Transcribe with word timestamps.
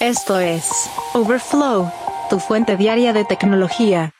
Esto 0.00 0.40
es 0.40 0.88
Overflow, 1.12 1.92
tu 2.30 2.38
fuente 2.38 2.78
diaria 2.78 3.12
de 3.12 3.26
tecnología. 3.26 4.14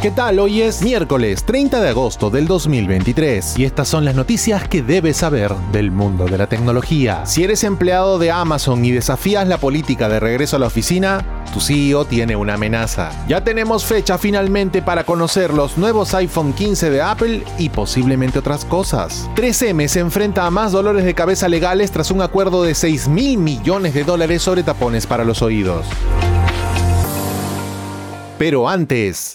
¿Qué 0.00 0.12
tal? 0.12 0.38
Hoy 0.38 0.62
es 0.62 0.80
miércoles 0.80 1.42
30 1.42 1.80
de 1.80 1.88
agosto 1.88 2.30
del 2.30 2.46
2023 2.46 3.58
y 3.58 3.64
estas 3.64 3.88
son 3.88 4.04
las 4.04 4.14
noticias 4.14 4.68
que 4.68 4.80
debes 4.80 5.16
saber 5.16 5.52
del 5.72 5.90
mundo 5.90 6.26
de 6.26 6.38
la 6.38 6.46
tecnología. 6.46 7.26
Si 7.26 7.42
eres 7.42 7.64
empleado 7.64 8.20
de 8.20 8.30
Amazon 8.30 8.84
y 8.84 8.92
desafías 8.92 9.48
la 9.48 9.58
política 9.58 10.08
de 10.08 10.20
regreso 10.20 10.54
a 10.54 10.60
la 10.60 10.68
oficina, 10.68 11.42
tu 11.52 11.58
CEO 11.58 12.04
tiene 12.04 12.36
una 12.36 12.54
amenaza. 12.54 13.10
Ya 13.26 13.42
tenemos 13.42 13.84
fecha 13.84 14.18
finalmente 14.18 14.82
para 14.82 15.02
conocer 15.02 15.52
los 15.52 15.76
nuevos 15.76 16.14
iPhone 16.14 16.52
15 16.52 16.90
de 16.90 17.02
Apple 17.02 17.42
y 17.58 17.68
posiblemente 17.70 18.38
otras 18.38 18.64
cosas. 18.64 19.28
3M 19.34 19.88
se 19.88 19.98
enfrenta 19.98 20.46
a 20.46 20.50
más 20.52 20.70
dolores 20.70 21.04
de 21.04 21.14
cabeza 21.14 21.48
legales 21.48 21.90
tras 21.90 22.12
un 22.12 22.22
acuerdo 22.22 22.62
de 22.62 22.76
6 22.76 23.08
mil 23.08 23.36
millones 23.36 23.94
de 23.94 24.04
dólares 24.04 24.42
sobre 24.42 24.62
tapones 24.62 25.08
para 25.08 25.24
los 25.24 25.42
oídos. 25.42 25.86
Pero 28.38 28.68
antes... 28.68 29.34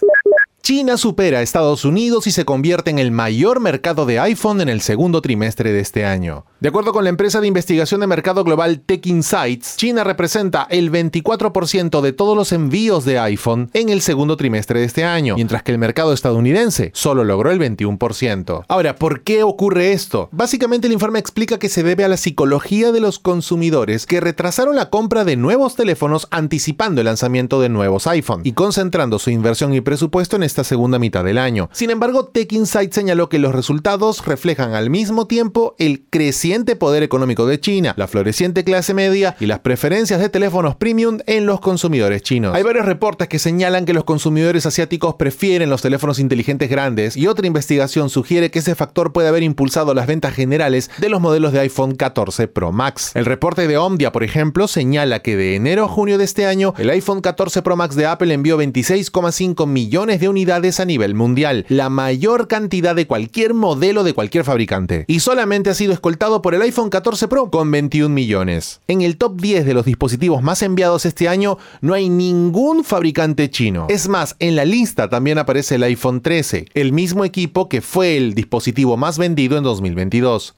China 0.65 0.95
supera 0.95 1.39
a 1.39 1.41
Estados 1.41 1.83
Unidos 1.83 2.25
y 2.25 2.31
se 2.31 2.45
convierte 2.45 2.89
en 2.89 2.97
el 2.97 3.11
mayor 3.11 3.59
mercado 3.59 4.05
de 4.05 4.21
iPhone 4.21 4.61
en 4.61 4.69
el 4.69 4.79
segundo 4.79 5.21
trimestre 5.21 5.73
de 5.73 5.81
este 5.81 6.05
año. 6.05 6.45
De 6.63 6.69
acuerdo 6.69 6.93
con 6.93 7.03
la 7.03 7.09
empresa 7.09 7.41
de 7.41 7.47
investigación 7.47 7.99
de 7.99 8.07
mercado 8.07 8.45
global 8.45 8.79
Tech 8.79 9.05
Insights, 9.05 9.75
China 9.75 10.05
representa 10.05 10.65
el 10.69 10.93
24% 10.93 11.99
de 11.99 12.13
todos 12.13 12.37
los 12.37 12.53
envíos 12.53 13.03
de 13.03 13.19
iPhone 13.19 13.69
en 13.73 13.89
el 13.89 13.99
segundo 13.99 14.37
trimestre 14.37 14.79
de 14.79 14.85
este 14.85 15.03
año, 15.03 15.35
mientras 15.35 15.61
que 15.61 15.73
el 15.73 15.77
mercado 15.77 16.13
estadounidense 16.13 16.91
solo 16.93 17.25
logró 17.25 17.51
el 17.51 17.59
21%. 17.59 18.63
Ahora, 18.69 18.95
¿por 18.95 19.23
qué 19.23 19.43
ocurre 19.43 19.91
esto? 19.91 20.29
Básicamente 20.31 20.87
el 20.87 20.93
informe 20.93 21.19
explica 21.19 21.59
que 21.59 21.67
se 21.67 21.83
debe 21.83 22.05
a 22.05 22.07
la 22.07 22.15
psicología 22.15 22.93
de 22.93 23.01
los 23.01 23.19
consumidores 23.19 24.05
que 24.05 24.21
retrasaron 24.21 24.77
la 24.77 24.89
compra 24.89 25.25
de 25.25 25.35
nuevos 25.35 25.75
teléfonos 25.75 26.29
anticipando 26.31 27.01
el 27.01 27.05
lanzamiento 27.07 27.59
de 27.59 27.67
nuevos 27.67 28.07
iPhone 28.07 28.39
y 28.45 28.53
concentrando 28.53 29.19
su 29.19 29.31
inversión 29.31 29.73
y 29.73 29.81
presupuesto 29.81 30.37
en 30.37 30.43
esta 30.43 30.63
segunda 30.63 30.97
mitad 30.97 31.25
del 31.25 31.39
año. 31.39 31.69
Sin 31.73 31.89
embargo, 31.89 32.27
Tech 32.27 32.53
Insight 32.53 32.93
señaló 32.93 33.27
que 33.27 33.37
los 33.37 33.53
resultados 33.53 34.25
reflejan 34.25 34.75
al 34.75 34.89
mismo 34.89 35.27
tiempo 35.27 35.75
el 35.77 36.05
poder 36.53 37.01
económico 37.01 37.47
de 37.47 37.59
China, 37.59 37.93
la 37.97 38.07
floreciente 38.07 38.63
clase 38.63 38.93
media 38.93 39.35
y 39.39 39.47
las 39.47 39.59
preferencias 39.59 40.19
de 40.19 40.29
teléfonos 40.29 40.75
premium 40.75 41.17
en 41.25 41.47
los 41.47 41.59
consumidores 41.59 42.21
chinos. 42.21 42.55
Hay 42.55 42.61
varios 42.61 42.85
reportes 42.85 43.27
que 43.27 43.39
señalan 43.39 43.85
que 43.85 43.93
los 43.93 44.03
consumidores 44.03 44.67
asiáticos 44.67 45.15
prefieren 45.15 45.71
los 45.71 45.81
teléfonos 45.81 46.19
inteligentes 46.19 46.69
grandes 46.69 47.17
y 47.17 47.25
otra 47.25 47.47
investigación 47.47 48.09
sugiere 48.09 48.51
que 48.51 48.59
ese 48.59 48.75
factor 48.75 49.13
puede 49.13 49.29
haber 49.29 49.41
impulsado 49.41 49.95
las 49.95 50.05
ventas 50.05 50.35
generales 50.35 50.91
de 50.99 51.09
los 51.09 51.21
modelos 51.21 51.53
de 51.53 51.61
iPhone 51.61 51.95
14 51.95 52.47
Pro 52.47 52.71
Max. 52.71 53.11
El 53.15 53.25
reporte 53.25 53.67
de 53.67 53.77
Omdia, 53.77 54.11
por 54.11 54.23
ejemplo, 54.23 54.67
señala 54.67 55.21
que 55.21 55.35
de 55.35 55.55
enero 55.55 55.85
a 55.85 55.87
junio 55.87 56.19
de 56.19 56.23
este 56.25 56.45
año, 56.45 56.75
el 56.77 56.91
iPhone 56.91 57.21
14 57.21 57.63
Pro 57.63 57.75
Max 57.75 57.95
de 57.95 58.05
Apple 58.05 58.31
envió 58.31 58.59
26,5 58.59 59.65
millones 59.65 60.19
de 60.19 60.29
unidades 60.29 60.79
a 60.79 60.85
nivel 60.85 61.15
mundial, 61.15 61.65
la 61.67 61.89
mayor 61.89 62.47
cantidad 62.47 62.95
de 62.95 63.07
cualquier 63.07 63.55
modelo 63.55 64.03
de 64.03 64.13
cualquier 64.13 64.43
fabricante. 64.43 65.05
Y 65.07 65.21
solamente 65.21 65.71
ha 65.71 65.73
sido 65.73 65.93
escoltado 65.93 66.42
por 66.43 66.53
el 66.53 66.61
iPhone 66.61 66.91
14 66.91 67.27
Pro 67.27 67.49
con 67.49 67.71
21 67.71 68.13
millones. 68.13 68.81
En 68.87 69.01
el 69.01 69.17
top 69.17 69.41
10 69.41 69.65
de 69.65 69.73
los 69.73 69.85
dispositivos 69.85 70.43
más 70.43 70.61
enviados 70.61 71.07
este 71.07 71.27
año 71.27 71.57
no 71.81 71.95
hay 71.95 72.09
ningún 72.09 72.83
fabricante 72.83 73.49
chino. 73.49 73.87
Es 73.89 74.07
más, 74.07 74.35
en 74.37 74.55
la 74.55 74.65
lista 74.65 75.09
también 75.09 75.39
aparece 75.39 75.75
el 75.75 75.83
iPhone 75.83 76.21
13, 76.21 76.67
el 76.75 76.91
mismo 76.91 77.25
equipo 77.25 77.67
que 77.67 77.81
fue 77.81 78.17
el 78.17 78.35
dispositivo 78.35 78.97
más 78.97 79.17
vendido 79.17 79.57
en 79.57 79.63
2022. 79.63 80.53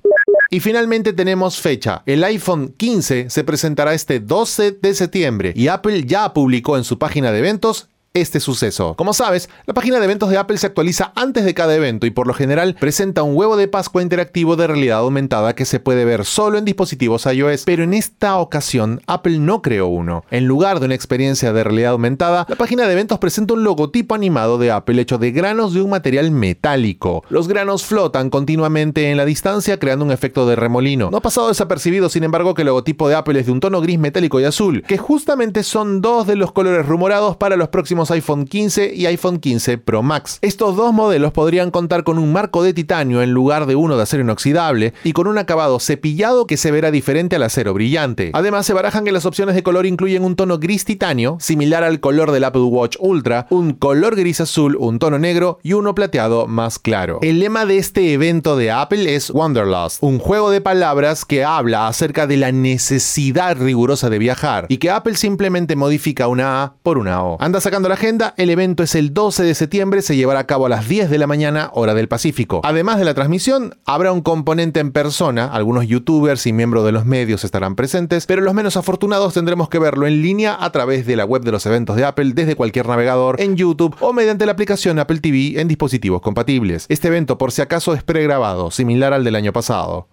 Y 0.49 0.59
finalmente 0.59 1.13
tenemos 1.13 1.59
fecha. 1.61 2.03
El 2.05 2.23
iPhone 2.23 2.73
15 2.75 3.29
se 3.29 3.43
presentará 3.43 3.93
este 3.93 4.19
12 4.19 4.71
de 4.71 4.93
septiembre 4.93 5.53
y 5.55 5.67
Apple 5.67 6.03
ya 6.05 6.33
publicó 6.33 6.77
en 6.77 6.83
su 6.83 6.97
página 6.97 7.31
de 7.31 7.39
eventos 7.39 7.89
este 8.15 8.39
suceso. 8.39 8.95
Como 8.95 9.13
sabes, 9.13 9.49
la 9.65 9.73
página 9.73 9.99
de 9.99 10.05
eventos 10.05 10.29
de 10.29 10.37
Apple 10.37 10.57
se 10.57 10.67
actualiza 10.67 11.11
antes 11.15 11.45
de 11.45 11.53
cada 11.53 11.75
evento 11.75 12.07
y 12.07 12.11
por 12.11 12.27
lo 12.27 12.33
general 12.33 12.75
presenta 12.79 13.23
un 13.23 13.35
huevo 13.35 13.57
de 13.57 13.67
Pascua 13.67 14.01
interactivo 14.01 14.55
de 14.55 14.67
realidad 14.67 14.99
aumentada 14.99 15.53
que 15.53 15.65
se 15.65 15.81
puede 15.81 16.05
ver 16.05 16.25
solo 16.25 16.57
en 16.57 16.65
dispositivos 16.65 17.25
iOS, 17.25 17.63
pero 17.65 17.83
en 17.83 17.93
esta 17.93 18.37
ocasión 18.37 19.01
Apple 19.05 19.39
no 19.39 19.61
creó 19.61 19.87
uno. 19.87 20.23
En 20.31 20.47
lugar 20.47 20.79
de 20.79 20.85
una 20.85 20.95
experiencia 20.95 21.51
de 21.51 21.63
realidad 21.63 21.91
aumentada, 21.91 22.45
la 22.47 22.55
página 22.55 22.87
de 22.87 22.93
eventos 22.93 23.19
presenta 23.19 23.53
un 23.53 23.63
logotipo 23.63 24.15
animado 24.15 24.57
de 24.57 24.71
Apple 24.71 25.01
hecho 25.01 25.17
de 25.17 25.31
granos 25.31 25.73
de 25.73 25.81
un 25.81 25.89
material 25.89 26.31
metálico. 26.31 27.23
Los 27.29 27.49
granos 27.49 27.83
flotan 27.83 28.29
continuamente 28.29 29.11
en 29.11 29.17
la 29.17 29.25
distancia 29.25 29.77
creando 29.77 30.05
un 30.05 30.11
efecto 30.11 30.47
de 30.47 30.55
remolino. 30.55 31.11
No 31.11 31.17
ha 31.17 31.21
pasado 31.21 31.49
desapercibido, 31.49 32.07
sin 32.07 32.23
embargo, 32.23 32.53
que 32.53 32.61
el 32.61 32.67
logotipo 32.67 33.09
de 33.09 33.15
Apple 33.15 33.39
es 33.41 33.45
de 33.47 33.51
un 33.51 33.59
tono 33.59 33.81
gris 33.81 33.99
metálico 33.99 34.39
y 34.39 34.45
azul, 34.45 34.83
que 34.87 34.97
justamente 34.97 35.63
son 35.63 35.99
dos 35.99 36.27
de 36.27 36.37
los 36.37 36.53
colores 36.53 36.85
rumorados 36.85 37.35
para 37.35 37.57
los 37.57 37.67
próximos 37.67 38.04
iPhone 38.11 38.45
15 38.45 38.93
y 38.93 39.05
iPhone 39.05 39.39
15 39.39 39.77
Pro 39.77 40.03
Max. 40.03 40.39
Estos 40.41 40.75
dos 40.75 40.93
modelos 40.93 41.31
podrían 41.31 41.71
contar 41.71 42.03
con 42.03 42.17
un 42.17 42.31
marco 42.31 42.63
de 42.63 42.73
titanio 42.73 43.21
en 43.21 43.31
lugar 43.31 43.65
de 43.65 43.75
uno 43.75 43.97
de 43.97 44.03
acero 44.03 44.23
inoxidable 44.23 44.93
y 45.03 45.13
con 45.13 45.27
un 45.27 45.37
acabado 45.37 45.79
cepillado 45.79 46.47
que 46.47 46.57
se 46.57 46.71
verá 46.71 46.91
diferente 46.91 47.35
al 47.35 47.43
acero 47.43 47.73
brillante. 47.73 48.31
Además, 48.33 48.65
se 48.65 48.73
barajan 48.73 49.05
que 49.05 49.11
las 49.11 49.25
opciones 49.25 49.55
de 49.55 49.63
color 49.63 49.85
incluyen 49.85 50.23
un 50.23 50.35
tono 50.35 50.59
gris 50.59 50.85
titanio, 50.85 51.37
similar 51.39 51.83
al 51.83 51.99
color 51.99 52.31
del 52.31 52.43
Apple 52.43 52.61
Watch 52.61 52.97
Ultra, 52.99 53.47
un 53.49 53.73
color 53.73 54.15
gris 54.15 54.41
azul, 54.41 54.75
un 54.79 54.99
tono 54.99 55.19
negro 55.19 55.59
y 55.63 55.73
uno 55.73 55.95
plateado 55.95 56.47
más 56.47 56.79
claro. 56.79 57.19
El 57.21 57.39
lema 57.39 57.65
de 57.65 57.77
este 57.77 58.13
evento 58.13 58.55
de 58.57 58.71
Apple 58.71 59.15
es 59.15 59.29
Wanderlust, 59.29 60.01
un 60.01 60.19
juego 60.19 60.51
de 60.51 60.61
palabras 60.61 61.25
que 61.25 61.43
habla 61.43 61.87
acerca 61.87 62.27
de 62.27 62.37
la 62.37 62.51
necesidad 62.51 63.57
rigurosa 63.57 64.09
de 64.09 64.19
viajar 64.19 64.65
y 64.69 64.77
que 64.77 64.89
Apple 64.89 65.15
simplemente 65.15 65.75
modifica 65.75 66.27
una 66.27 66.63
A 66.63 66.73
por 66.83 66.97
una 66.97 67.23
O. 67.23 67.37
Anda 67.39 67.61
sacando 67.61 67.89
la 67.89 67.94
agenda, 67.95 68.33
el 68.37 68.49
evento 68.49 68.83
es 68.83 68.93
el 68.95 69.13
12 69.13 69.43
de 69.43 69.55
septiembre, 69.55 70.01
se 70.01 70.15
llevará 70.15 70.41
a 70.41 70.47
cabo 70.47 70.67
a 70.67 70.69
las 70.69 70.87
10 70.87 71.09
de 71.09 71.17
la 71.17 71.27
mañana, 71.27 71.71
hora 71.73 71.93
del 71.93 72.07
Pacífico. 72.07 72.61
Además 72.63 72.99
de 72.99 73.05
la 73.05 73.13
transmisión, 73.13 73.75
habrá 73.85 74.11
un 74.11 74.21
componente 74.21 74.79
en 74.79 74.91
persona, 74.91 75.47
algunos 75.47 75.87
youtubers 75.87 76.45
y 76.45 76.53
miembros 76.53 76.85
de 76.85 76.91
los 76.91 77.05
medios 77.05 77.43
estarán 77.43 77.75
presentes, 77.75 78.25
pero 78.25 78.41
los 78.41 78.53
menos 78.53 78.77
afortunados 78.77 79.33
tendremos 79.33 79.69
que 79.69 79.79
verlo 79.79 80.07
en 80.07 80.21
línea 80.21 80.57
a 80.59 80.71
través 80.71 81.05
de 81.05 81.15
la 81.15 81.25
web 81.25 81.43
de 81.43 81.51
los 81.51 81.65
eventos 81.65 81.95
de 81.95 82.05
Apple 82.05 82.33
desde 82.35 82.55
cualquier 82.55 82.87
navegador, 82.87 83.41
en 83.41 83.55
YouTube 83.55 83.95
o 83.99 84.13
mediante 84.13 84.45
la 84.45 84.51
aplicación 84.51 84.99
Apple 84.99 85.19
TV 85.19 85.59
en 85.59 85.67
dispositivos 85.67 86.21
compatibles. 86.21 86.85
Este 86.89 87.07
evento, 87.07 87.37
por 87.37 87.51
si 87.51 87.61
acaso, 87.61 87.93
es 87.93 88.03
pregrabado, 88.03 88.71
similar 88.71 89.13
al 89.13 89.23
del 89.23 89.35
año 89.35 89.53
pasado. 89.53 90.07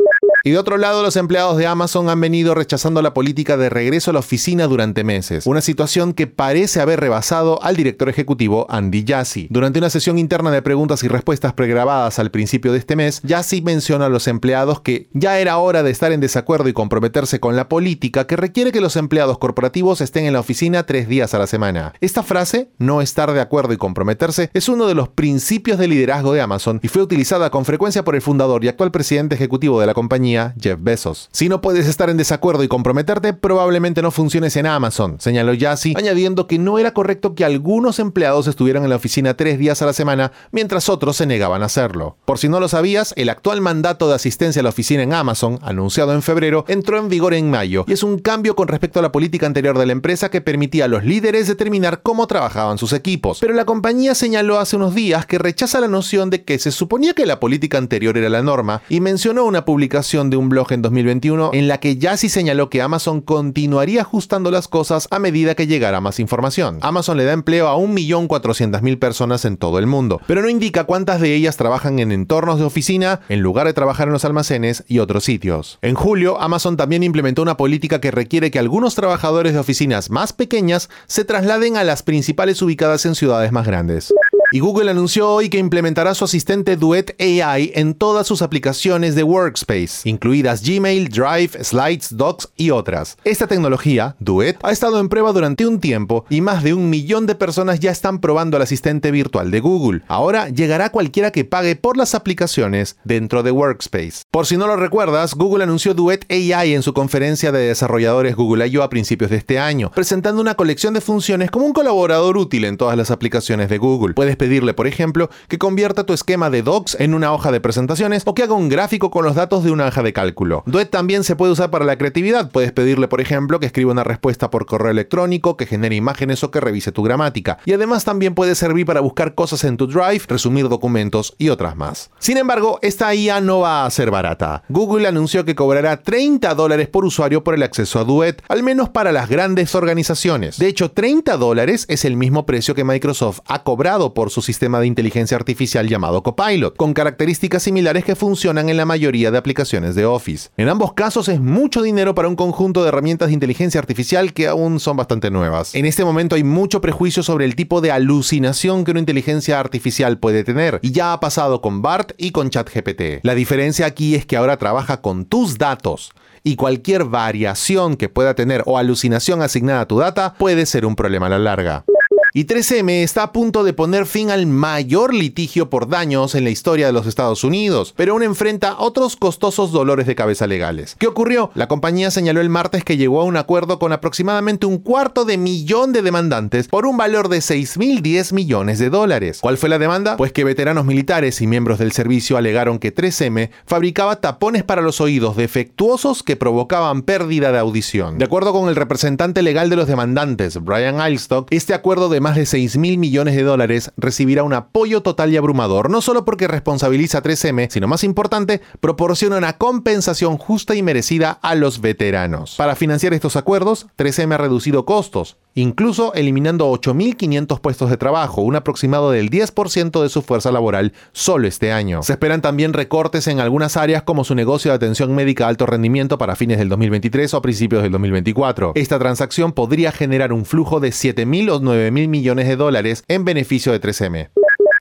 Y 0.44 0.50
de 0.50 0.58
otro 0.58 0.76
lado, 0.76 1.04
los 1.04 1.14
empleados 1.14 1.56
de 1.56 1.68
Amazon 1.68 2.08
han 2.08 2.20
venido 2.20 2.56
rechazando 2.56 3.00
la 3.00 3.14
política 3.14 3.56
de 3.56 3.70
regreso 3.70 4.10
a 4.10 4.14
la 4.14 4.18
oficina 4.18 4.66
durante 4.66 5.04
meses, 5.04 5.46
una 5.46 5.60
situación 5.60 6.14
que 6.14 6.26
parece 6.26 6.80
haber 6.80 6.98
rebasado 6.98 7.62
al 7.62 7.76
director 7.76 8.08
ejecutivo 8.08 8.66
Andy 8.68 9.04
Jassy. 9.06 9.46
Durante 9.50 9.78
una 9.78 9.88
sesión 9.88 10.18
interna 10.18 10.50
de 10.50 10.60
preguntas 10.60 11.04
y 11.04 11.08
respuestas 11.08 11.52
pregrabadas 11.52 12.18
al 12.18 12.32
principio 12.32 12.72
de 12.72 12.78
este 12.78 12.96
mes, 12.96 13.22
Jassy 13.24 13.62
menciona 13.62 14.06
a 14.06 14.08
los 14.08 14.26
empleados 14.26 14.80
que 14.80 15.08
ya 15.12 15.38
era 15.38 15.58
hora 15.58 15.84
de 15.84 15.92
estar 15.92 16.10
en 16.10 16.18
desacuerdo 16.18 16.68
y 16.68 16.72
comprometerse 16.72 17.38
con 17.38 17.54
la 17.54 17.68
política 17.68 18.26
que 18.26 18.34
requiere 18.34 18.72
que 18.72 18.80
los 18.80 18.96
empleados 18.96 19.38
corporativos 19.38 20.00
estén 20.00 20.24
en 20.24 20.32
la 20.32 20.40
oficina 20.40 20.86
tres 20.86 21.06
días 21.06 21.34
a 21.34 21.38
la 21.38 21.46
semana. 21.46 21.92
Esta 22.00 22.24
frase, 22.24 22.68
no 22.78 23.00
estar 23.00 23.32
de 23.32 23.40
acuerdo 23.40 23.74
y 23.74 23.76
comprometerse, 23.76 24.50
es 24.54 24.68
uno 24.68 24.88
de 24.88 24.96
los 24.96 25.08
principios 25.08 25.78
de 25.78 25.86
liderazgo 25.86 26.32
de 26.32 26.40
Amazon 26.40 26.80
y 26.82 26.88
fue 26.88 27.00
utilizada 27.00 27.50
con 27.50 27.64
frecuencia 27.64 28.02
por 28.02 28.16
el 28.16 28.22
fundador 28.22 28.64
y 28.64 28.68
actual 28.68 28.90
presidente 28.90 29.36
ejecutivo 29.36 29.78
de 29.78 29.86
la 29.86 29.94
compañía 29.94 30.31
Jeff 30.60 30.78
Bezos. 30.80 31.28
Si 31.32 31.48
no 31.48 31.60
puedes 31.60 31.86
estar 31.86 32.10
en 32.10 32.16
desacuerdo 32.16 32.62
y 32.62 32.68
comprometerte, 32.68 33.32
probablemente 33.32 34.02
no 34.02 34.10
funciones 34.10 34.56
en 34.56 34.66
Amazon, 34.66 35.16
señaló 35.18 35.52
Jassy, 35.58 35.94
añadiendo 35.96 36.46
que 36.46 36.58
no 36.58 36.78
era 36.78 36.92
correcto 36.94 37.34
que 37.34 37.44
algunos 37.44 37.98
empleados 37.98 38.46
estuvieran 38.46 38.84
en 38.84 38.90
la 38.90 38.96
oficina 38.96 39.34
tres 39.36 39.58
días 39.58 39.82
a 39.82 39.86
la 39.86 39.92
semana, 39.92 40.32
mientras 40.50 40.88
otros 40.88 41.16
se 41.16 41.26
negaban 41.26 41.62
a 41.62 41.66
hacerlo. 41.66 42.16
Por 42.24 42.38
si 42.38 42.48
no 42.48 42.60
lo 42.60 42.68
sabías, 42.68 43.12
el 43.16 43.28
actual 43.28 43.60
mandato 43.60 44.08
de 44.08 44.14
asistencia 44.14 44.60
a 44.60 44.62
la 44.62 44.70
oficina 44.70 45.02
en 45.02 45.12
Amazon, 45.12 45.58
anunciado 45.62 46.12
en 46.14 46.22
febrero, 46.22 46.64
entró 46.68 46.98
en 46.98 47.08
vigor 47.08 47.34
en 47.34 47.50
mayo, 47.50 47.84
y 47.86 47.92
es 47.92 48.02
un 48.02 48.18
cambio 48.18 48.56
con 48.56 48.68
respecto 48.68 48.98
a 48.98 49.02
la 49.02 49.12
política 49.12 49.46
anterior 49.46 49.78
de 49.78 49.86
la 49.86 49.92
empresa 49.92 50.30
que 50.30 50.40
permitía 50.40 50.86
a 50.86 50.88
los 50.88 51.04
líderes 51.04 51.46
determinar 51.46 52.02
cómo 52.02 52.26
trabajaban 52.26 52.78
sus 52.78 52.92
equipos. 52.92 53.38
Pero 53.40 53.54
la 53.54 53.64
compañía 53.64 54.14
señaló 54.14 54.58
hace 54.58 54.76
unos 54.76 54.94
días 54.94 55.26
que 55.26 55.38
rechaza 55.38 55.80
la 55.80 55.88
noción 55.88 56.30
de 56.30 56.44
que 56.44 56.58
se 56.58 56.70
suponía 56.70 57.14
que 57.14 57.26
la 57.26 57.40
política 57.40 57.78
anterior 57.78 58.16
era 58.16 58.28
la 58.28 58.42
norma 58.42 58.82
y 58.88 59.00
mencionó 59.00 59.44
una 59.44 59.64
publicación 59.64 60.21
de 60.30 60.36
un 60.36 60.48
blog 60.48 60.72
en 60.72 60.82
2021 60.82 61.50
en 61.52 61.68
la 61.68 61.78
que 61.80 61.96
Yassi 61.96 62.28
señaló 62.28 62.70
que 62.70 62.82
Amazon 62.82 63.20
continuaría 63.20 64.02
ajustando 64.02 64.50
las 64.50 64.68
cosas 64.68 65.08
a 65.10 65.18
medida 65.18 65.54
que 65.54 65.66
llegara 65.66 66.00
más 66.00 66.20
información. 66.20 66.78
Amazon 66.82 67.16
le 67.16 67.24
da 67.24 67.32
empleo 67.32 67.68
a 67.68 67.76
1.400.000 67.76 68.98
personas 68.98 69.44
en 69.44 69.56
todo 69.56 69.78
el 69.78 69.86
mundo, 69.86 70.20
pero 70.26 70.42
no 70.42 70.48
indica 70.48 70.84
cuántas 70.84 71.20
de 71.20 71.34
ellas 71.34 71.56
trabajan 71.56 71.98
en 71.98 72.12
entornos 72.12 72.58
de 72.58 72.64
oficina 72.64 73.20
en 73.28 73.40
lugar 73.40 73.66
de 73.66 73.72
trabajar 73.72 74.08
en 74.08 74.12
los 74.12 74.24
almacenes 74.24 74.84
y 74.88 74.98
otros 74.98 75.24
sitios. 75.24 75.78
En 75.82 75.94
julio, 75.94 76.40
Amazon 76.40 76.76
también 76.76 77.02
implementó 77.02 77.42
una 77.42 77.56
política 77.56 78.00
que 78.00 78.10
requiere 78.10 78.50
que 78.50 78.58
algunos 78.58 78.94
trabajadores 78.94 79.52
de 79.52 79.58
oficinas 79.58 80.10
más 80.10 80.32
pequeñas 80.32 80.88
se 81.06 81.24
trasladen 81.24 81.76
a 81.76 81.84
las 81.84 82.02
principales 82.02 82.60
ubicadas 82.62 83.06
en 83.06 83.14
ciudades 83.14 83.52
más 83.52 83.66
grandes. 83.66 84.12
Y 84.54 84.60
Google 84.60 84.90
anunció 84.90 85.30
hoy 85.30 85.48
que 85.48 85.56
implementará 85.56 86.14
su 86.14 86.26
asistente 86.26 86.76
Duet 86.76 87.16
AI 87.18 87.72
en 87.74 87.94
todas 87.94 88.26
sus 88.26 88.42
aplicaciones 88.42 89.14
de 89.14 89.22
Workspace, 89.22 90.06
incluidas 90.12 90.62
Gmail, 90.62 91.08
Drive, 91.08 91.64
Slides, 91.64 92.16
Docs 92.16 92.50
y 92.56 92.70
otras. 92.70 93.16
Esta 93.24 93.46
tecnología, 93.46 94.14
Duet, 94.20 94.58
ha 94.62 94.70
estado 94.70 95.00
en 95.00 95.08
prueba 95.08 95.32
durante 95.32 95.66
un 95.66 95.80
tiempo 95.80 96.24
y 96.30 96.40
más 96.40 96.62
de 96.62 96.74
un 96.74 96.90
millón 96.90 97.26
de 97.26 97.34
personas 97.34 97.80
ya 97.80 97.90
están 97.90 98.20
probando 98.20 98.56
el 98.56 98.62
asistente 98.62 99.10
virtual 99.10 99.50
de 99.50 99.60
Google. 99.60 100.02
Ahora 100.08 100.48
llegará 100.48 100.90
cualquiera 100.90 101.30
que 101.30 101.44
pague 101.44 101.76
por 101.76 101.96
las 101.96 102.14
aplicaciones 102.14 102.96
dentro 103.04 103.42
de 103.42 103.50
Workspace. 103.50 104.22
Por 104.30 104.46
si 104.46 104.56
no 104.56 104.66
lo 104.66 104.76
recuerdas, 104.76 105.34
Google 105.34 105.64
anunció 105.64 105.94
Duet 105.94 106.26
AI 106.30 106.74
en 106.74 106.82
su 106.82 106.92
conferencia 106.92 107.52
de 107.52 107.60
desarrolladores 107.68 108.36
Google 108.36 108.66
I.O. 108.68 108.82
a 108.82 108.90
principios 108.90 109.30
de 109.30 109.36
este 109.36 109.58
año, 109.58 109.90
presentando 109.94 110.40
una 110.40 110.54
colección 110.54 110.94
de 110.94 111.00
funciones 111.00 111.50
como 111.50 111.66
un 111.66 111.72
colaborador 111.72 112.36
útil 112.36 112.64
en 112.64 112.76
todas 112.76 112.96
las 112.96 113.10
aplicaciones 113.10 113.68
de 113.68 113.78
Google. 113.78 114.14
Puedes 114.14 114.36
pedirle, 114.36 114.74
por 114.74 114.86
ejemplo, 114.86 115.30
que 115.48 115.58
convierta 115.58 116.04
tu 116.04 116.12
esquema 116.12 116.50
de 116.50 116.62
docs 116.62 116.96
en 117.00 117.14
una 117.14 117.32
hoja 117.32 117.52
de 117.52 117.60
presentaciones 117.60 118.22
o 118.26 118.34
que 118.34 118.42
haga 118.42 118.54
un 118.54 118.68
gráfico 118.68 119.10
con 119.10 119.24
los 119.24 119.34
datos 119.34 119.64
de 119.64 119.70
una 119.70 119.86
de 120.02 120.12
cálculo. 120.12 120.62
Duet 120.66 120.90
también 120.90 121.24
se 121.24 121.36
puede 121.36 121.52
usar 121.52 121.70
para 121.70 121.84
la 121.84 121.98
creatividad. 121.98 122.50
Puedes 122.50 122.72
pedirle, 122.72 123.08
por 123.08 123.20
ejemplo, 123.20 123.60
que 123.60 123.66
escriba 123.66 123.92
una 123.92 124.04
respuesta 124.04 124.50
por 124.50 124.66
correo 124.66 124.90
electrónico, 124.90 125.56
que 125.56 125.66
genere 125.66 125.96
imágenes 125.96 126.42
o 126.44 126.50
que 126.50 126.60
revise 126.60 126.92
tu 126.92 127.02
gramática. 127.02 127.58
Y 127.64 127.72
además 127.72 128.04
también 128.04 128.34
puede 128.34 128.54
servir 128.54 128.86
para 128.86 129.00
buscar 129.00 129.34
cosas 129.34 129.64
en 129.64 129.76
tu 129.76 129.86
Drive, 129.86 130.22
resumir 130.28 130.68
documentos 130.68 131.34
y 131.38 131.48
otras 131.48 131.76
más. 131.76 132.10
Sin 132.18 132.36
embargo, 132.36 132.78
esta 132.82 133.14
IA 133.14 133.40
no 133.40 133.60
va 133.60 133.84
a 133.84 133.90
ser 133.90 134.10
barata. 134.10 134.62
Google 134.68 135.06
anunció 135.06 135.44
que 135.44 135.54
cobrará 135.54 136.02
30 136.02 136.54
dólares 136.54 136.88
por 136.88 137.04
usuario 137.04 137.44
por 137.44 137.54
el 137.54 137.62
acceso 137.62 137.98
a 137.98 138.04
Duet, 138.04 138.42
al 138.48 138.62
menos 138.62 138.88
para 138.88 139.12
las 139.12 139.28
grandes 139.28 139.74
organizaciones. 139.74 140.58
De 140.58 140.66
hecho, 140.66 140.90
30 140.90 141.36
dólares 141.36 141.86
es 141.88 142.04
el 142.04 142.16
mismo 142.16 142.46
precio 142.46 142.74
que 142.74 142.84
Microsoft 142.84 143.40
ha 143.46 143.62
cobrado 143.62 144.14
por 144.14 144.30
su 144.30 144.42
sistema 144.42 144.80
de 144.80 144.86
inteligencia 144.86 145.36
artificial 145.36 145.88
llamado 145.88 146.22
Copilot, 146.22 146.76
con 146.76 146.94
características 146.94 147.62
similares 147.62 148.04
que 148.04 148.16
funcionan 148.16 148.68
en 148.68 148.76
la 148.76 148.84
mayoría 148.84 149.30
de 149.30 149.38
aplicaciones 149.38 149.91
de 149.94 150.04
Office. 150.04 150.50
En 150.56 150.68
ambos 150.68 150.92
casos 150.92 151.28
es 151.28 151.40
mucho 151.40 151.82
dinero 151.82 152.14
para 152.14 152.28
un 152.28 152.36
conjunto 152.36 152.82
de 152.82 152.88
herramientas 152.88 153.28
de 153.28 153.34
inteligencia 153.34 153.80
artificial 153.80 154.32
que 154.32 154.48
aún 154.48 154.80
son 154.80 154.96
bastante 154.96 155.30
nuevas. 155.30 155.74
En 155.74 155.86
este 155.86 156.04
momento 156.04 156.36
hay 156.36 156.44
mucho 156.44 156.80
prejuicio 156.80 157.22
sobre 157.22 157.44
el 157.44 157.56
tipo 157.56 157.80
de 157.80 157.90
alucinación 157.90 158.84
que 158.84 158.90
una 158.90 159.00
inteligencia 159.00 159.60
artificial 159.60 160.18
puede 160.18 160.44
tener, 160.44 160.78
y 160.82 160.92
ya 160.92 161.12
ha 161.12 161.20
pasado 161.20 161.60
con 161.60 161.82
BART 161.82 162.12
y 162.18 162.30
con 162.30 162.50
ChatGPT. 162.50 163.24
La 163.24 163.34
diferencia 163.34 163.86
aquí 163.86 164.14
es 164.14 164.26
que 164.26 164.36
ahora 164.36 164.56
trabaja 164.56 165.00
con 165.00 165.24
tus 165.24 165.58
datos 165.58 166.12
y 166.44 166.56
cualquier 166.56 167.04
variación 167.04 167.96
que 167.96 168.08
pueda 168.08 168.34
tener 168.34 168.62
o 168.66 168.78
alucinación 168.78 169.42
asignada 169.42 169.82
a 169.82 169.88
tu 169.88 169.98
data 169.98 170.34
puede 170.34 170.66
ser 170.66 170.86
un 170.86 170.96
problema 170.96 171.26
a 171.26 171.30
la 171.30 171.38
larga. 171.38 171.84
Y 172.34 172.46
3M 172.46 173.02
está 173.02 173.24
a 173.24 173.32
punto 173.32 173.62
de 173.62 173.74
poner 173.74 174.06
fin 174.06 174.30
al 174.30 174.46
mayor 174.46 175.12
litigio 175.12 175.68
por 175.68 175.86
daños 175.86 176.34
en 176.34 176.44
la 176.44 176.50
historia 176.50 176.86
de 176.86 176.92
los 176.94 177.06
Estados 177.06 177.44
Unidos, 177.44 177.92
pero 177.94 178.14
aún 178.14 178.22
enfrenta 178.22 178.78
otros 178.78 179.16
costosos 179.16 179.70
dolores 179.70 180.06
de 180.06 180.14
cabeza 180.14 180.46
legales. 180.46 180.96
¿Qué 180.98 181.06
ocurrió? 181.06 181.50
La 181.54 181.68
compañía 181.68 182.10
señaló 182.10 182.40
el 182.40 182.48
martes 182.48 182.84
que 182.84 182.96
llegó 182.96 183.20
a 183.20 183.24
un 183.24 183.36
acuerdo 183.36 183.78
con 183.78 183.92
aproximadamente 183.92 184.64
un 184.64 184.78
cuarto 184.78 185.26
de 185.26 185.36
millón 185.36 185.92
de 185.92 186.00
demandantes 186.00 186.68
por 186.68 186.86
un 186.86 186.96
valor 186.96 187.28
de 187.28 187.40
6.010 187.40 188.32
millones 188.32 188.78
de 188.78 188.88
dólares. 188.88 189.40
¿Cuál 189.42 189.58
fue 189.58 189.68
la 189.68 189.78
demanda? 189.78 190.16
Pues 190.16 190.32
que 190.32 190.44
veteranos 190.44 190.86
militares 190.86 191.42
y 191.42 191.46
miembros 191.46 191.80
del 191.80 191.92
servicio 191.92 192.38
alegaron 192.38 192.78
que 192.78 192.94
3M 192.94 193.50
fabricaba 193.66 194.22
tapones 194.22 194.64
para 194.64 194.80
los 194.80 195.02
oídos 195.02 195.36
defectuosos 195.36 196.22
que 196.22 196.36
provocaban 196.36 197.02
pérdida 197.02 197.52
de 197.52 197.58
audición. 197.58 198.16
De 198.16 198.24
acuerdo 198.24 198.54
con 198.54 198.70
el 198.70 198.76
representante 198.76 199.42
legal 199.42 199.68
de 199.68 199.76
los 199.76 199.86
demandantes, 199.86 200.56
Brian 200.64 200.98
Eilstock, 200.98 201.48
este 201.50 201.74
acuerdo 201.74 202.08
de 202.08 202.21
más 202.22 202.36
de 202.36 202.46
6 202.46 202.78
mil 202.78 202.96
millones 202.96 203.36
de 203.36 203.42
dólares 203.42 203.92
recibirá 203.98 204.42
un 204.44 204.54
apoyo 204.54 205.02
total 205.02 205.32
y 205.32 205.36
abrumador, 205.36 205.90
no 205.90 206.00
solo 206.00 206.24
porque 206.24 206.48
responsabiliza 206.48 207.18
a 207.18 207.22
3M, 207.22 207.68
sino 207.70 207.88
más 207.88 208.04
importante, 208.04 208.62
proporciona 208.80 209.36
una 209.36 209.58
compensación 209.58 210.38
justa 210.38 210.74
y 210.74 210.82
merecida 210.82 211.32
a 211.42 211.54
los 211.54 211.80
veteranos. 211.80 212.54
Para 212.56 212.76
financiar 212.76 213.12
estos 213.12 213.36
acuerdos, 213.36 213.88
3M 213.98 214.34
ha 214.34 214.38
reducido 214.38 214.86
costos, 214.86 215.36
incluso 215.54 216.14
eliminando 216.14 216.70
8.500 216.72 217.60
puestos 217.60 217.90
de 217.90 217.96
trabajo, 217.96 218.42
un 218.42 218.56
aproximado 218.56 219.10
del 219.10 219.30
10% 219.30 220.02
de 220.02 220.08
su 220.08 220.22
fuerza 220.22 220.52
laboral 220.52 220.92
solo 221.12 221.48
este 221.48 221.72
año. 221.72 222.02
Se 222.02 222.12
esperan 222.12 222.42
también 222.42 222.72
recortes 222.72 223.26
en 223.26 223.40
algunas 223.40 223.76
áreas 223.76 224.02
como 224.02 224.24
su 224.24 224.34
negocio 224.34 224.70
de 224.70 224.76
atención 224.76 225.14
médica 225.14 225.48
alto 225.48 225.66
rendimiento 225.66 226.18
para 226.18 226.36
fines 226.36 226.58
del 226.58 226.68
2023 226.68 227.34
o 227.34 227.36
a 227.36 227.42
principios 227.42 227.82
del 227.82 227.92
2024. 227.92 228.72
Esta 228.74 228.98
transacción 228.98 229.52
podría 229.52 229.92
generar 229.92 230.32
un 230.32 230.44
flujo 230.44 230.80
de 230.80 230.88
7.000 230.88 231.50
o 231.50 231.60
9.000 231.60 232.08
millones 232.08 232.48
de 232.48 232.56
dólares 232.56 233.04
en 233.08 233.24
beneficio 233.24 233.72
de 233.72 233.80
3M. 233.80 234.30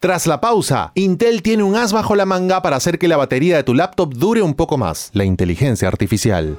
Tras 0.01 0.25
la 0.25 0.41
pausa, 0.41 0.91
Intel 0.95 1.43
tiene 1.43 1.61
un 1.61 1.75
as 1.75 1.93
bajo 1.93 2.15
la 2.15 2.25
manga 2.25 2.63
para 2.63 2.75
hacer 2.75 2.97
que 2.97 3.07
la 3.07 3.17
batería 3.17 3.57
de 3.57 3.63
tu 3.63 3.75
laptop 3.75 4.11
dure 4.15 4.41
un 4.41 4.55
poco 4.55 4.77
más, 4.79 5.11
la 5.13 5.25
inteligencia 5.25 5.87
artificial. 5.87 6.57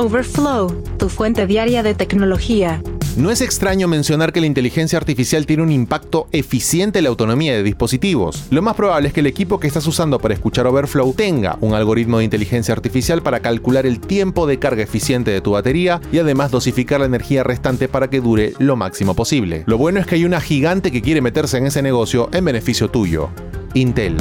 Overflow, 0.00 0.80
tu 0.96 1.08
fuente 1.08 1.44
diaria 1.48 1.82
de 1.82 1.92
tecnología. 1.92 2.80
No 3.16 3.32
es 3.32 3.40
extraño 3.40 3.88
mencionar 3.88 4.32
que 4.32 4.40
la 4.40 4.46
inteligencia 4.46 4.96
artificial 4.96 5.44
tiene 5.44 5.64
un 5.64 5.72
impacto 5.72 6.28
eficiente 6.30 7.00
en 7.00 7.02
la 7.02 7.08
autonomía 7.08 7.52
de 7.52 7.64
dispositivos. 7.64 8.44
Lo 8.50 8.62
más 8.62 8.76
probable 8.76 9.08
es 9.08 9.14
que 9.14 9.18
el 9.20 9.26
equipo 9.26 9.58
que 9.58 9.66
estás 9.66 9.88
usando 9.88 10.20
para 10.20 10.34
escuchar 10.34 10.68
Overflow 10.68 11.14
tenga 11.14 11.58
un 11.60 11.74
algoritmo 11.74 12.18
de 12.18 12.24
inteligencia 12.24 12.74
artificial 12.74 13.22
para 13.22 13.40
calcular 13.40 13.86
el 13.86 13.98
tiempo 13.98 14.46
de 14.46 14.60
carga 14.60 14.84
eficiente 14.84 15.32
de 15.32 15.40
tu 15.40 15.50
batería 15.50 16.00
y 16.12 16.18
además 16.18 16.52
dosificar 16.52 17.00
la 17.00 17.06
energía 17.06 17.42
restante 17.42 17.88
para 17.88 18.08
que 18.08 18.20
dure 18.20 18.54
lo 18.60 18.76
máximo 18.76 19.14
posible. 19.14 19.64
Lo 19.66 19.78
bueno 19.78 19.98
es 19.98 20.06
que 20.06 20.14
hay 20.14 20.24
una 20.24 20.40
gigante 20.40 20.92
que 20.92 21.02
quiere 21.02 21.20
meterse 21.20 21.58
en 21.58 21.66
ese 21.66 21.82
negocio 21.82 22.28
en 22.32 22.44
beneficio 22.44 22.88
tuyo. 22.88 23.30
Intel. 23.74 24.16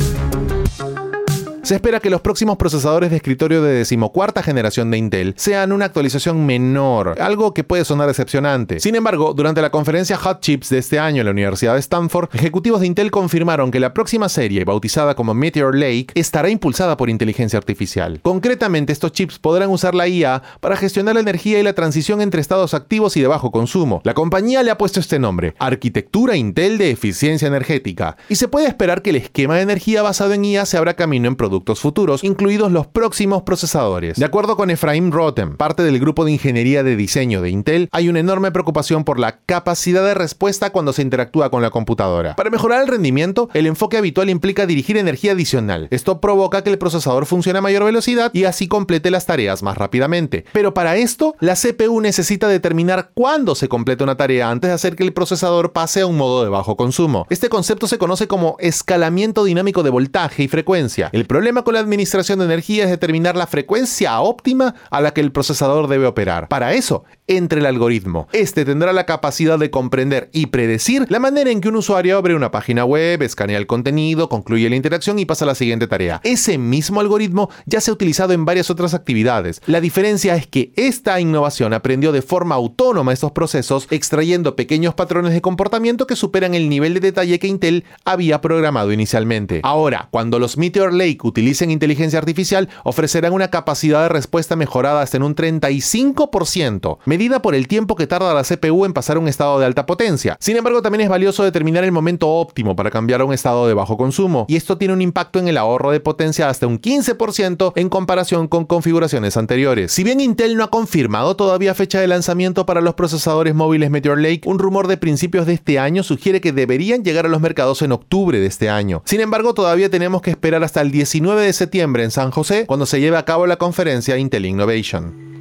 Se 1.68 1.76
espera 1.76 2.00
que 2.00 2.10
los 2.10 2.22
próximos 2.22 2.56
procesadores 2.56 3.10
de 3.10 3.18
escritorio 3.18 3.62
de 3.62 3.74
decimocuarta 3.74 4.42
generación 4.42 4.90
de 4.90 5.00
Intel 5.00 5.34
sean 5.36 5.74
una 5.74 5.84
actualización 5.84 6.46
menor, 6.46 7.18
algo 7.20 7.54
que 7.54 7.66
puede 7.66 7.84
sonar 7.84 8.08
decepcionante. 8.08 8.80
Sin 8.80 8.96
embargo, 8.96 9.34
durante 9.34 9.62
la 9.62 9.70
conferencia 9.70 10.16
Hot 10.16 10.40
Chips 10.40 10.70
de 10.70 10.78
este 10.78 10.98
año 10.98 11.20
en 11.20 11.26
la 11.26 11.34
Universidad 11.34 11.74
de 11.74 11.82
Stanford, 11.82 12.30
ejecutivos 12.32 12.80
de 12.80 12.88
Intel 12.88 13.12
confirmaron 13.12 13.70
que 13.70 13.82
la 13.82 13.94
próxima 13.94 14.30
serie, 14.30 14.64
bautizada 14.64 15.14
como 15.14 15.34
Meteor 15.34 15.76
Lake, 15.76 16.08
estará 16.16 16.50
impulsada 16.50 16.96
por 16.96 17.10
inteligencia 17.10 17.60
artificial. 17.60 18.22
Concretamente, 18.24 18.94
estos 18.94 19.12
chips 19.12 19.38
podrán 19.38 19.70
usar 19.70 19.94
la 19.94 20.08
IA 20.08 20.42
para 20.62 20.78
gestionar 20.78 21.16
la 21.16 21.22
energía 21.22 21.60
y 21.60 21.64
la 21.64 21.74
transición 21.74 22.22
entre 22.22 22.40
estados 22.40 22.74
activos 22.76 23.18
y 23.18 23.22
de 23.22 23.28
bajo 23.28 23.52
consumo. 23.52 24.00
La 24.06 24.14
compañía 24.14 24.64
le 24.64 24.72
ha 24.72 24.78
puesto 24.78 25.02
este 25.02 25.20
nombre, 25.20 25.54
Arquitectura 25.60 26.38
Intel 26.38 26.78
de 26.78 26.92
Eficiencia 26.92 27.50
Energética, 27.50 28.16
y 28.30 28.36
se 28.36 28.48
puede 28.48 28.68
esperar 28.68 29.02
que 29.02 29.10
el 29.10 29.18
esquema 29.18 29.58
de 29.58 29.64
energía 29.64 30.02
basado 30.02 30.32
en 30.32 30.46
IA 30.46 30.66
se 30.66 30.78
abra 30.78 30.96
camino 30.96 31.28
en 31.28 31.36
productos 31.36 31.57
futuros, 31.80 32.24
incluidos 32.24 32.72
los 32.72 32.88
próximos 32.88 33.44
procesadores. 33.44 34.18
De 34.18 34.26
acuerdo 34.26 34.56
con 34.56 34.70
Efraim 34.70 35.12
Rotem, 35.12 35.58
parte 35.58 35.84
del 35.84 36.00
grupo 36.00 36.26
de 36.26 36.32
ingeniería 36.32 36.84
de 36.84 36.96
diseño 36.96 37.42
de 37.42 37.50
Intel, 37.50 37.90
hay 37.92 38.10
una 38.10 38.20
enorme 38.20 38.52
preocupación 38.52 39.04
por 39.04 39.20
la 39.20 39.40
capacidad 39.40 40.04
de 40.04 40.14
respuesta 40.14 40.72
cuando 40.72 40.94
se 40.94 41.02
interactúa 41.02 41.50
con 41.50 41.62
la 41.62 41.70
computadora. 41.70 42.36
Para 42.36 42.50
mejorar 42.50 42.82
el 42.82 42.88
rendimiento, 42.88 43.50
el 43.54 43.68
enfoque 43.68 43.98
habitual 43.98 44.30
implica 44.30 44.66
dirigir 44.66 44.98
energía 44.98 45.34
adicional. 45.34 45.88
Esto 45.92 46.22
provoca 46.22 46.64
que 46.64 46.70
el 46.70 46.78
procesador 46.78 47.26
funcione 47.26 47.60
a 47.60 47.62
mayor 47.62 47.84
velocidad 47.84 48.32
y 48.34 48.46
así 48.46 48.68
complete 48.68 49.12
las 49.12 49.26
tareas 49.26 49.64
más 49.64 49.78
rápidamente. 49.78 50.46
Pero 50.54 50.74
para 50.74 50.98
esto, 50.98 51.36
la 51.40 51.56
CPU 51.56 52.02
necesita 52.02 52.48
determinar 52.48 53.12
cuándo 53.14 53.56
se 53.56 53.68
completa 53.68 54.04
una 54.04 54.18
tarea 54.18 54.50
antes 54.50 54.70
de 54.70 54.74
hacer 54.76 54.96
que 54.96 55.04
el 55.04 55.14
procesador 55.14 55.72
pase 55.72 56.02
a 56.02 56.08
un 56.08 56.18
modo 56.18 56.44
de 56.44 56.50
bajo 56.50 56.76
consumo. 56.76 57.26
Este 57.30 57.50
concepto 57.50 57.88
se 57.88 57.98
conoce 57.98 58.28
como 58.28 58.58
escalamiento 58.60 59.44
dinámico 59.44 59.84
de 59.84 59.90
voltaje 59.90 60.44
y 60.44 60.48
frecuencia. 60.48 61.10
El 61.12 61.26
problema 61.26 61.47
con 61.64 61.74
la 61.74 61.80
administración 61.80 62.40
de 62.40 62.46
energía 62.46 62.84
es 62.84 62.90
determinar 62.90 63.36
la 63.36 63.48
frecuencia 63.48 64.20
óptima 64.20 64.76
a 64.90 65.02
la 65.02 65.12
que 65.12 65.22
el 65.22 65.32
procesador 65.32 65.88
debe 65.88 66.06
operar. 66.06 66.48
Para 66.48 66.74
eso, 66.74 67.04
entre 67.28 67.60
el 67.60 67.66
algoritmo. 67.66 68.28
Este 68.32 68.66
tendrá 68.66 68.94
la 68.94 69.06
capacidad 69.06 69.60
de 69.60 69.70
comprender 69.70 70.30
y 70.34 70.48
predecir 70.48 71.06
la 71.10 71.20
manera 71.20 71.52
en 71.52 71.62
que 71.62 71.70
un 71.70 71.76
usuario 71.76 72.18
abre 72.18 72.36
una 72.36 72.52
página 72.52 72.86
web, 72.86 73.22
escanea 73.22 73.58
el 73.58 73.68
contenido, 73.68 74.30
concluye 74.30 74.70
la 74.70 74.76
interacción 74.76 75.20
y 75.20 75.26
pasa 75.26 75.46
a 75.46 75.48
la 75.48 75.56
siguiente 75.56 75.88
tarea. 75.88 76.22
Ese 76.24 76.58
mismo 76.58 77.00
algoritmo 77.00 77.50
ya 77.66 77.82
se 77.82 77.92
ha 77.92 77.94
utilizado 77.94 78.34
en 78.34 78.46
varias 78.46 78.70
otras 78.70 78.94
actividades. 78.94 79.62
La 79.66 79.82
diferencia 79.82 80.36
es 80.36 80.48
que 80.48 80.72
esta 80.76 81.20
innovación 81.20 81.74
aprendió 81.74 82.12
de 82.12 82.22
forma 82.22 82.56
autónoma 82.56 83.14
estos 83.14 83.32
procesos, 83.32 83.88
extrayendo 83.92 84.56
pequeños 84.56 84.94
patrones 84.94 85.34
de 85.34 85.42
comportamiento 85.42 86.08
que 86.08 86.16
superan 86.16 86.54
el 86.56 86.70
nivel 86.70 86.94
de 86.94 87.00
detalle 87.00 87.40
que 87.40 87.48
Intel 87.48 87.86
había 88.06 88.42
programado 88.42 88.92
inicialmente. 88.92 89.62
Ahora, 89.64 90.08
cuando 90.12 90.40
los 90.40 90.58
Meteor 90.58 90.94
Lake 90.94 91.20
utilicen 91.24 91.72
inteligencia 91.72 92.20
artificial, 92.20 92.70
ofrecerán 92.84 93.34
una 93.34 93.50
capacidad 93.50 94.04
de 94.04 94.10
respuesta 94.10 94.56
mejorada 94.56 95.02
hasta 95.02 95.18
en 95.18 95.24
un 95.24 95.36
35%, 95.36 96.98
medida 97.18 97.42
por 97.42 97.56
el 97.56 97.68
tiempo 97.68 97.96
que 97.96 98.08
tarda 98.08 98.34
la 98.34 98.44
CPU 98.44 98.86
en 98.86 98.94
pasar 98.94 99.18
a 99.18 99.20
un 99.20 99.28
estado 99.28 99.60
de 99.60 99.66
alta 99.66 99.86
potencia. 99.86 100.38
Sin 100.40 100.56
embargo, 100.56 100.82
también 100.82 101.02
es 101.02 101.10
valioso 101.10 101.44
determinar 101.44 101.84
el 101.84 101.92
momento 101.92 102.30
óptimo 102.30 102.76
para 102.76 102.92
cambiar 102.92 103.22
a 103.22 103.26
un 103.26 103.34
estado 103.34 103.68
de 103.68 103.74
bajo 103.74 103.98
consumo, 103.98 104.46
y 104.48 104.56
esto 104.56 104.78
tiene 104.78 104.94
un 104.94 105.02
impacto 105.02 105.40
en 105.40 105.48
el 105.48 105.58
ahorro 105.58 105.92
de 105.92 106.00
potencia 106.00 106.48
hasta 106.48 106.68
un 106.68 106.80
15% 106.80 107.74
en 107.76 107.90
comparación 107.90 108.48
con 108.48 108.66
configuraciones 108.66 109.36
anteriores. 109.36 109.92
Si 109.92 110.04
bien 110.04 110.22
Intel 110.22 110.56
no 110.56 110.64
ha 110.64 110.70
confirmado 110.70 111.36
todavía 111.36 111.74
fecha 111.74 112.00
de 112.00 112.08
lanzamiento 112.08 112.66
para 112.66 112.82
los 112.82 112.94
procesadores 112.94 113.56
móviles 113.56 113.90
Meteor 113.90 114.20
Lake, 114.20 114.42
un 114.46 114.60
rumor 114.60 114.88
de 114.88 114.98
principios 114.98 115.46
de 115.46 115.54
este 115.54 115.80
año 115.80 116.04
sugiere 116.04 116.40
que 116.40 116.52
deberían 116.52 117.04
llegar 117.04 117.26
a 117.26 117.30
los 117.30 117.42
mercados 117.42 117.82
en 117.82 117.92
octubre 117.92 118.40
de 118.40 118.46
este 118.46 118.70
año. 118.70 119.02
Sin 119.06 119.22
embargo, 119.22 119.54
todavía 119.54 119.90
tenemos 119.90 120.22
que 120.22 120.30
esperar 120.30 120.64
hasta 120.64 120.82
el 120.82 120.92
19 120.92 121.18
29 121.18 121.42
de 121.42 121.54
septiembre 121.54 122.04
en 122.04 122.12
San 122.12 122.30
José, 122.30 122.66
cuando 122.68 122.86
se 122.86 123.00
lleve 123.00 123.18
a 123.18 123.26
cabo 123.26 123.48
la 123.48 123.56
conferencia 123.56 124.18
Intel 124.18 124.46
Innovation. 124.46 125.37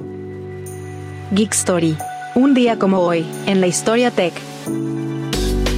Geek 1.31 1.53
Story. 1.53 1.97
Un 2.35 2.53
día 2.53 2.79
como 2.79 3.01
hoy, 3.01 3.25
en 3.47 3.59
la 3.59 3.67
historia 3.67 4.11
tech. 4.11 4.33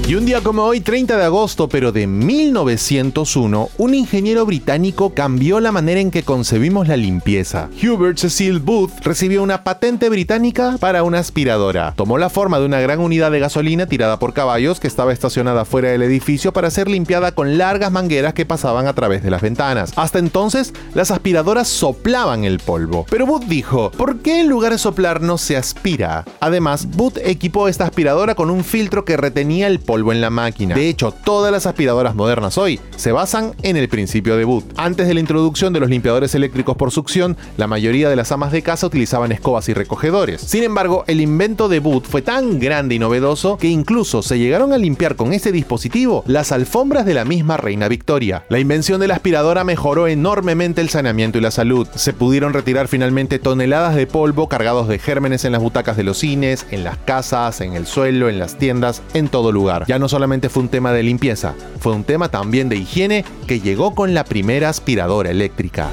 Y 0.10 0.16
un 0.16 0.26
día 0.26 0.42
como 0.42 0.64
hoy, 0.64 0.80
30 0.80 1.18
de 1.18 1.24
agosto, 1.24 1.70
pero 1.70 1.92
de 1.92 2.08
1901, 2.08 3.70
un 3.78 3.94
ingeniero 3.94 4.44
británico 4.44 5.14
cambió 5.14 5.60
la 5.60 5.72
manera 5.72 6.02
en 6.02 6.10
que 6.10 6.24
concebimos 6.24 6.88
la 6.88 6.98
limpieza. 6.98 7.70
Hubert 7.80 8.18
Cecil 8.18 8.58
Booth 8.58 8.90
recibió 9.04 9.44
una 9.44 9.64
patente 9.64 10.10
británica 10.10 10.78
para 10.80 11.04
una 11.04 11.20
aspiradora. 11.20 11.94
Tomó 11.96 12.18
la 12.18 12.32
forma 12.32 12.58
de 12.58 12.66
una 12.66 12.80
gran 12.80 13.02
unidad 13.02 13.30
de 13.30 13.40
gasolina 13.40 13.86
tirada 13.86 14.18
por 14.18 14.34
caballos 14.34 14.80
que 14.80 14.88
estaba 14.88 15.14
estacionada 15.14 15.64
fuera 15.64 15.90
del 15.90 16.02
edificio 16.02 16.54
para 16.54 16.72
ser 16.72 16.90
limpiada 16.90 17.34
con 17.34 17.60
largas 17.60 17.92
mangueras 17.92 18.34
que 18.34 18.48
pasaban 18.48 18.88
a 18.88 18.94
través 18.94 19.22
de 19.22 19.30
las 19.30 19.44
ventanas. 19.44 19.94
Hasta 19.96 20.18
entonces, 20.18 20.74
las 20.96 21.12
aspiradoras 21.12 21.68
soplaban 21.68 22.46
el 22.46 22.58
polvo. 22.58 23.06
Pero 23.12 23.28
Booth 23.28 23.46
dijo, 23.46 23.92
¿por 23.92 24.22
qué 24.22 24.40
en 24.40 24.50
lugar 24.50 24.72
de 24.72 24.80
soplar 24.80 25.22
no 25.22 25.38
se 25.38 25.56
aspira? 25.56 26.26
Además, 26.40 26.88
Booth 26.96 27.20
equipó 27.24 27.68
esta 27.68 27.84
aspiradora 27.84 28.34
con 28.34 28.50
un 28.50 28.64
filtro 28.64 29.06
que 29.06 29.16
retenía 29.16 29.68
el 29.68 29.80
polvo 29.80 29.99
en 30.00 30.22
la 30.22 30.30
máquina. 30.30 30.76
De 30.76 30.88
hecho, 30.88 31.12
todas 31.12 31.52
las 31.52 31.66
aspiradoras 31.66 32.16
modernas 32.16 32.58
hoy 32.58 32.80
se 32.96 33.12
basan 33.12 33.54
en 33.62 33.76
el 33.76 33.90
principio 33.90 34.38
de 34.38 34.46
Boot. 34.46 34.66
Antes 34.78 35.08
de 35.08 35.14
la 35.14 35.20
introducción 35.20 35.74
de 35.74 35.82
los 35.82 35.90
limpiadores 35.90 36.34
eléctricos 36.36 36.78
por 36.78 36.92
succión, 36.92 37.36
la 37.58 37.68
mayoría 37.68 38.10
de 38.10 38.16
las 38.16 38.32
amas 38.32 38.52
de 38.52 38.62
casa 38.62 38.88
utilizaban 38.88 39.32
escobas 39.32 39.68
y 39.70 39.74
recogedores. 39.74 40.42
Sin 40.42 40.64
embargo, 40.64 41.04
el 41.08 41.22
invento 41.22 41.68
de 41.68 41.80
Boot 41.80 42.06
fue 42.06 42.22
tan 42.22 42.60
grande 42.60 42.96
y 42.96 43.00
novedoso 43.00 43.58
que 43.58 43.68
incluso 43.68 44.22
se 44.22 44.40
llegaron 44.40 44.74
a 44.74 44.78
limpiar 44.78 45.16
con 45.16 45.34
ese 45.34 45.52
dispositivo 45.52 46.24
las 46.26 46.52
alfombras 46.52 47.06
de 47.06 47.14
la 47.14 47.26
misma 47.26 47.58
reina 47.58 47.88
Victoria. 47.88 48.46
La 48.50 48.60
invención 48.60 49.02
de 49.02 49.08
la 49.08 49.16
aspiradora 49.16 49.64
mejoró 49.64 50.08
enormemente 50.08 50.82
el 50.82 50.90
saneamiento 50.90 51.38
y 51.38 51.42
la 51.42 51.52
salud. 51.52 51.88
Se 51.94 52.14
pudieron 52.14 52.54
retirar 52.54 52.88
finalmente 52.88 53.38
toneladas 53.38 53.96
de 53.96 54.08
polvo 54.08 54.48
cargados 54.48 54.88
de 54.88 55.00
gérmenes 55.00 55.46
en 55.46 55.52
las 55.52 55.62
butacas 55.62 55.98
de 55.98 56.04
los 56.04 56.20
cines, 56.20 56.66
en 56.72 56.84
las 56.84 56.98
casas, 56.98 57.62
en 57.62 57.74
el 57.74 57.86
suelo, 57.86 58.30
en 58.30 58.40
las 58.40 58.58
tiendas, 58.58 59.02
en 59.14 59.28
todo 59.28 59.52
lugar 59.52 59.60
ya 59.90 59.98
no 59.98 60.08
solamente 60.08 60.50
fue 60.50 60.62
un 60.62 60.70
tema 60.70 60.94
de 60.94 61.02
limpieza, 61.02 61.56
fue 61.80 61.94
un 61.94 62.04
tema 62.04 62.30
también 62.30 62.70
de 62.70 62.76
higiene 62.76 63.26
que 63.48 63.60
llegó 63.60 63.96
con 63.96 64.14
la 64.14 64.24
primera 64.24 64.70
aspiradora 64.70 65.32
eléctrica. 65.32 65.90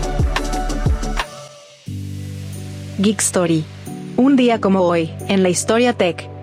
Geek 2.99 3.21
Story. 3.23 3.65
Un 4.19 4.37
día 4.37 4.61
como 4.61 4.83
hoy, 4.83 5.15
en 5.29 5.43
la 5.43 5.49
historia 5.49 5.95
tech. 5.95 6.36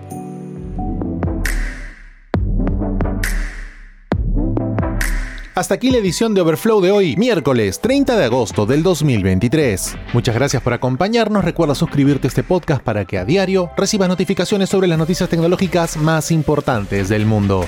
Hasta 5.54 5.74
aquí 5.74 5.92
la 5.92 5.98
edición 5.98 6.34
de 6.34 6.40
Overflow 6.40 6.80
de 6.80 6.90
hoy, 6.90 7.14
miércoles 7.16 7.78
30 7.80 8.16
de 8.16 8.24
agosto 8.24 8.66
del 8.66 8.82
2023. 8.82 9.96
Muchas 10.12 10.34
gracias 10.34 10.60
por 10.60 10.72
acompañarnos. 10.72 11.44
Recuerda 11.44 11.76
suscribirte 11.76 12.26
a 12.26 12.28
este 12.30 12.42
podcast 12.42 12.82
para 12.82 13.04
que 13.04 13.18
a 13.18 13.24
diario 13.24 13.70
recibas 13.76 14.08
notificaciones 14.08 14.68
sobre 14.68 14.88
las 14.88 14.98
noticias 14.98 15.28
tecnológicas 15.28 15.96
más 15.96 16.32
importantes 16.32 17.08
del 17.08 17.24
mundo. 17.24 17.64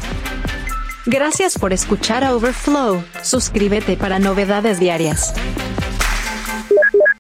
Gracias 1.07 1.59
por 1.59 1.73
escuchar 1.73 2.25
a 2.25 2.35
Overflow. 2.35 3.05
Suscríbete 3.23 3.97
para 3.97 4.19
novedades 4.19 4.81
diarias. 4.81 5.33